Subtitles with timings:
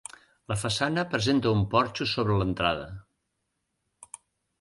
[0.51, 2.87] La façana presenta un porxo sobre l'entrada.